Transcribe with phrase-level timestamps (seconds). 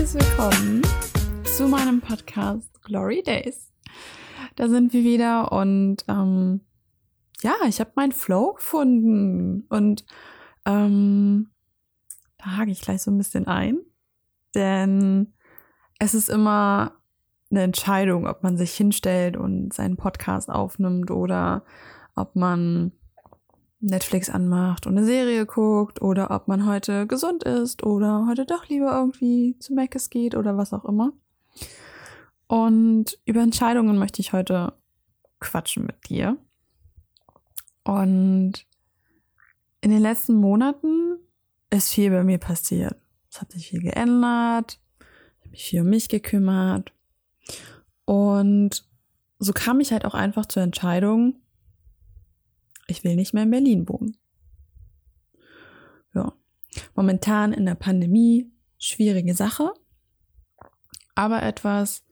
[0.00, 0.80] willkommen
[1.44, 3.70] zu meinem Podcast Glory Days.
[4.56, 6.62] Da sind wir wieder und ähm,
[7.42, 10.06] ja, ich habe meinen Flow gefunden und
[10.64, 11.50] ähm,
[12.38, 13.78] da hake ich gleich so ein bisschen ein,
[14.54, 15.34] denn
[15.98, 16.94] es ist immer
[17.50, 21.62] eine Entscheidung, ob man sich hinstellt und seinen Podcast aufnimmt oder
[22.14, 22.92] ob man
[23.80, 28.68] Netflix anmacht und eine Serie guckt oder ob man heute gesund ist oder heute doch
[28.68, 31.12] lieber irgendwie zu Meckes geht oder was auch immer.
[32.46, 34.74] Und über Entscheidungen möchte ich heute
[35.38, 36.36] quatschen mit dir.
[37.84, 38.66] Und
[39.80, 41.16] in den letzten Monaten
[41.70, 42.96] ist viel bei mir passiert.
[43.30, 44.78] Es hat sich viel geändert.
[44.98, 46.92] Ich habe mich viel um mich gekümmert.
[48.04, 48.84] Und
[49.38, 51.36] so kam ich halt auch einfach zur Entscheidung,
[52.90, 54.16] ich will nicht mehr in Berlin wohnen.
[56.14, 56.32] Ja.
[56.94, 59.72] Momentan in der Pandemie schwierige Sache,
[61.14, 62.04] aber etwas,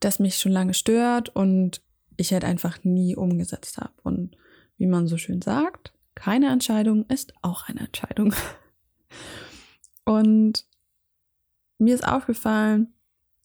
[0.00, 1.82] das mich schon lange stört und
[2.16, 3.94] ich halt einfach nie umgesetzt habe.
[4.02, 4.36] Und
[4.76, 8.34] wie man so schön sagt, keine Entscheidung ist auch eine Entscheidung.
[10.04, 10.66] Und
[11.78, 12.94] mir ist aufgefallen,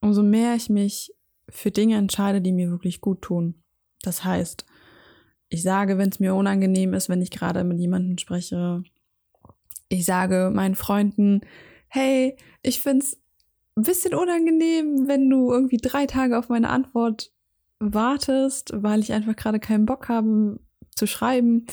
[0.00, 1.12] umso mehr ich mich
[1.48, 3.62] für Dinge entscheide, die mir wirklich gut tun.
[4.02, 4.65] Das heißt,
[5.48, 8.82] ich sage, wenn es mir unangenehm ist, wenn ich gerade mit jemandem spreche.
[9.88, 11.42] Ich sage meinen Freunden,
[11.88, 13.18] hey, ich find's
[13.76, 17.32] ein bisschen unangenehm, wenn du irgendwie drei Tage auf meine Antwort
[17.78, 20.58] wartest, weil ich einfach gerade keinen Bock habe
[20.94, 21.66] zu schreiben.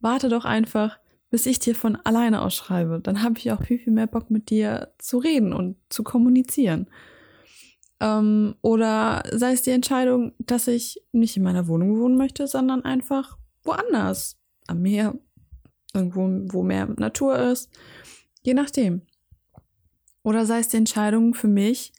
[0.00, 0.98] Warte doch einfach,
[1.30, 3.00] bis ich dir von alleine ausschreibe.
[3.02, 6.88] Dann habe ich auch viel, viel mehr Bock mit dir zu reden und zu kommunizieren.
[8.00, 12.84] Ähm, oder sei es die Entscheidung, dass ich nicht in meiner Wohnung wohnen möchte, sondern
[12.84, 14.36] einfach woanders.
[14.66, 15.18] Am Meer,
[15.94, 17.70] irgendwo, wo mehr Natur ist.
[18.42, 19.02] Je nachdem.
[20.22, 21.92] Oder sei es die Entscheidung für mich,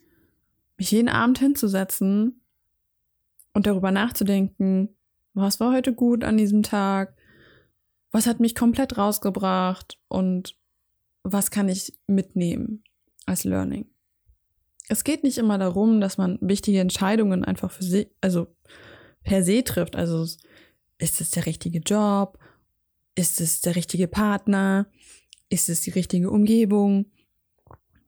[0.78, 2.42] mich jeden Abend hinzusetzen
[3.54, 4.96] und darüber nachzudenken,
[5.34, 7.16] was war heute gut an diesem Tag,
[8.12, 10.56] was hat mich komplett rausgebracht und
[11.24, 12.84] was kann ich mitnehmen
[13.26, 13.90] als Learning
[14.90, 18.48] es geht nicht immer darum, dass man wichtige Entscheidungen einfach für sich, also
[19.24, 19.96] per se trifft.
[19.96, 20.24] Also
[20.98, 22.40] ist es der richtige Job?
[23.16, 24.88] Ist es der richtige Partner?
[25.50, 27.06] Ist es die richtige Umgebung?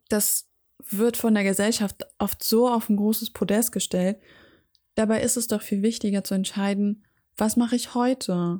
[0.09, 0.49] Das
[0.89, 4.17] wird von der Gesellschaft oft so auf ein großes Podest gestellt.
[4.95, 7.05] Dabei ist es doch viel wichtiger zu entscheiden,
[7.37, 8.59] was mache ich heute?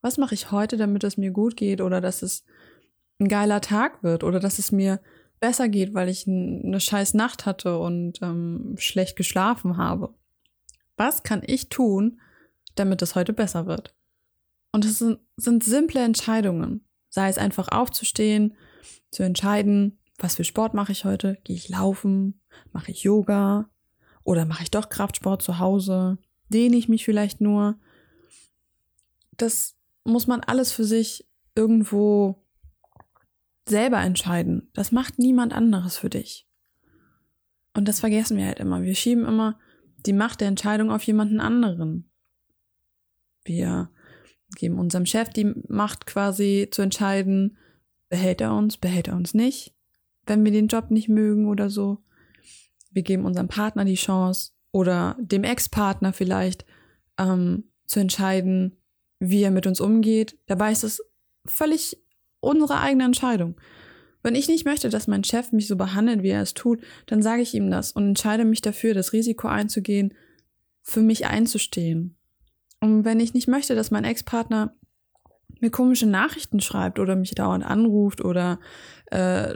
[0.00, 2.44] Was mache ich heute, damit es mir gut geht oder dass es
[3.18, 5.00] ein geiler Tag wird oder dass es mir
[5.40, 10.14] besser geht, weil ich eine scheiß Nacht hatte und ähm, schlecht geschlafen habe.
[10.96, 12.20] Was kann ich tun,
[12.74, 13.94] damit es heute besser wird?
[14.72, 16.84] Und es sind, sind simple Entscheidungen.
[17.08, 18.54] Sei es einfach aufzustehen,
[19.10, 21.38] zu entscheiden, was für Sport mache ich heute?
[21.44, 22.40] Gehe ich laufen?
[22.72, 23.70] Mache ich Yoga?
[24.22, 26.18] Oder mache ich doch Kraftsport zu Hause?
[26.50, 27.78] Dehne ich mich vielleicht nur?
[29.36, 29.74] Das
[30.04, 32.42] muss man alles für sich irgendwo
[33.70, 34.70] selber entscheiden.
[34.74, 36.46] Das macht niemand anderes für dich.
[37.74, 38.82] Und das vergessen wir halt immer.
[38.82, 39.58] Wir schieben immer
[40.06, 42.10] die Macht der Entscheidung auf jemanden anderen.
[43.44, 43.90] Wir
[44.56, 47.56] geben unserem Chef die Macht quasi zu entscheiden,
[48.08, 49.74] behält er uns, behält er uns nicht,
[50.26, 51.98] wenn wir den Job nicht mögen oder so.
[52.90, 56.64] Wir geben unserem Partner die Chance oder dem Ex-Partner vielleicht
[57.18, 58.76] ähm, zu entscheiden,
[59.20, 60.38] wie er mit uns umgeht.
[60.46, 61.02] Dabei ist es
[61.46, 62.02] völlig
[62.40, 63.56] unsere eigene Entscheidung.
[64.22, 67.22] Wenn ich nicht möchte, dass mein Chef mich so behandelt, wie er es tut, dann
[67.22, 70.14] sage ich ihm das und entscheide mich dafür, das Risiko einzugehen,
[70.82, 72.16] für mich einzustehen.
[72.80, 74.74] Und wenn ich nicht möchte, dass mein Ex-Partner
[75.60, 78.60] mir komische Nachrichten schreibt oder mich dauernd anruft oder
[79.06, 79.54] äh,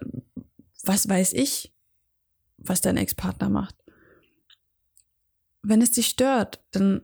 [0.84, 1.74] was weiß ich,
[2.58, 3.76] was dein Ex-Partner macht.
[5.62, 7.02] Wenn es dich stört, dann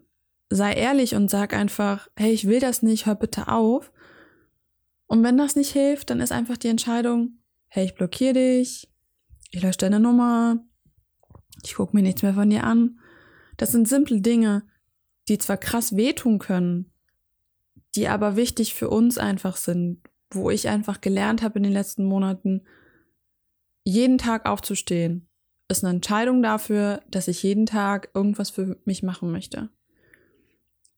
[0.51, 3.93] sei ehrlich und sag einfach, hey, ich will das nicht, hör bitte auf.
[5.11, 8.89] Und wenn das nicht hilft, dann ist einfach die Entscheidung, hey, ich blockiere dich,
[9.51, 10.65] ich lösche deine Nummer,
[11.65, 13.01] ich gucke mir nichts mehr von dir an.
[13.57, 14.63] Das sind simple Dinge,
[15.27, 16.93] die zwar krass wehtun können,
[17.97, 22.05] die aber wichtig für uns einfach sind, wo ich einfach gelernt habe in den letzten
[22.05, 22.63] Monaten,
[23.83, 25.29] jeden Tag aufzustehen,
[25.67, 29.71] ist eine Entscheidung dafür, dass ich jeden Tag irgendwas für mich machen möchte.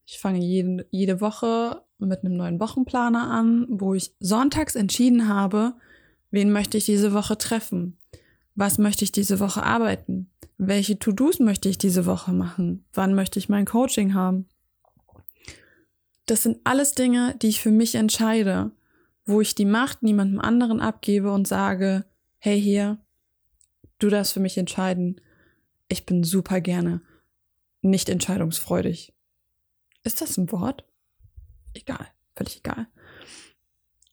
[0.05, 5.75] Ich fange jede, jede Woche mit einem neuen Wochenplaner an, wo ich sonntags entschieden habe,
[6.31, 7.97] wen möchte ich diese Woche treffen?
[8.55, 10.31] Was möchte ich diese Woche arbeiten?
[10.59, 12.85] Welche To-Dos möchte ich diese Woche machen?
[12.93, 14.47] Wann möchte ich mein Coaching haben?
[16.27, 18.71] Das sind alles Dinge, die ich für mich entscheide,
[19.25, 22.05] wo ich die Macht niemandem anderen abgebe und sage,
[22.39, 22.99] hey hier,
[23.99, 25.21] du darfst für mich entscheiden.
[25.89, 27.03] Ich bin super gerne
[27.83, 29.13] nicht entscheidungsfreudig.
[30.05, 30.85] Ist das ein Wort?
[31.75, 32.87] Egal, völlig egal.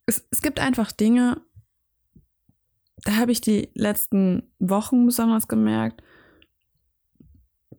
[0.06, 1.42] Es, es gibt einfach Dinge,
[3.04, 6.04] da habe ich die letzten Wochen besonders gemerkt,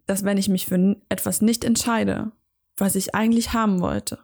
[0.06, 2.32] dass wenn ich mich für etwas nicht entscheide,
[2.76, 4.18] was ich eigentlich haben wollte,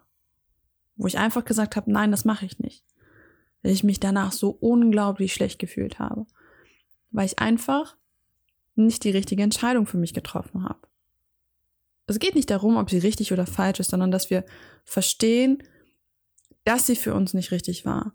[0.97, 2.85] wo ich einfach gesagt habe, nein, das mache ich nicht,
[3.63, 6.27] dass ich mich danach so unglaublich schlecht gefühlt habe,
[7.11, 7.97] weil ich einfach
[8.75, 10.81] nicht die richtige Entscheidung für mich getroffen habe.
[12.07, 14.45] Es geht nicht darum, ob sie richtig oder falsch ist, sondern dass wir
[14.85, 15.63] verstehen,
[16.65, 18.13] dass sie für uns nicht richtig war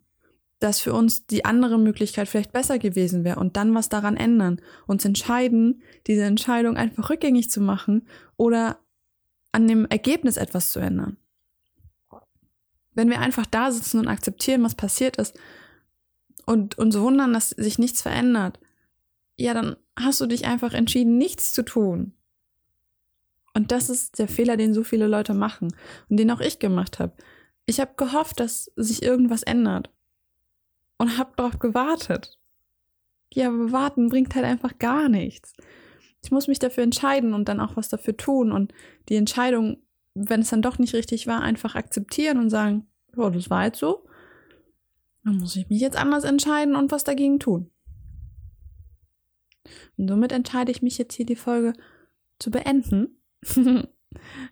[0.62, 4.62] dass für uns die andere Möglichkeit vielleicht besser gewesen wäre und dann was daran ändern,
[4.86, 8.08] uns entscheiden, diese Entscheidung einfach rückgängig zu machen
[8.38, 8.78] oder
[9.52, 11.18] an dem Ergebnis etwas zu ändern.
[12.94, 15.36] Wenn wir einfach da sitzen und akzeptieren, was passiert ist
[16.46, 18.60] und uns wundern, dass sich nichts verändert,
[19.38, 22.14] ja, dann hast du dich einfach entschieden, nichts zu tun.
[23.54, 25.74] Und das ist der Fehler, den so viele Leute machen
[26.10, 27.14] und den auch ich gemacht habe.
[27.66, 29.90] Ich habe gehofft, dass sich irgendwas ändert
[30.98, 32.38] und habe darauf gewartet.
[33.34, 35.54] Ja, aber warten bringt halt einfach gar nichts.
[36.24, 38.74] Ich muss mich dafür entscheiden und dann auch was dafür tun und
[39.10, 39.82] die Entscheidung,
[40.14, 43.80] wenn es dann doch nicht richtig war, einfach akzeptieren und sagen, oh, das war jetzt
[43.80, 44.06] so.
[45.24, 47.70] Dann muss ich mich jetzt anders entscheiden und was dagegen tun.
[49.98, 51.74] Und somit entscheide ich mich jetzt hier die Folge
[52.40, 53.21] zu beenden.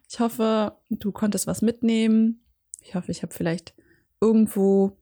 [0.10, 2.44] ich hoffe, du konntest was mitnehmen.
[2.82, 3.74] Ich hoffe, ich habe vielleicht
[4.22, 4.98] irgendwo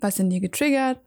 [0.00, 1.00] was in dir getriggert.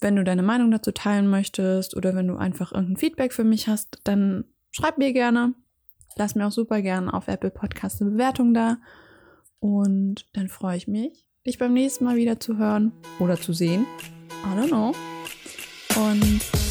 [0.00, 3.66] Wenn du deine Meinung dazu teilen möchtest oder wenn du einfach irgendein Feedback für mich
[3.66, 5.54] hast, dann schreib mir gerne.
[6.16, 8.78] Lass mir auch super gerne auf Apple Podcast eine Bewertung da.
[9.58, 13.86] Und dann freue ich mich, dich beim nächsten Mal wieder zu hören oder zu sehen.
[14.44, 14.92] I don't know.
[15.96, 16.65] Und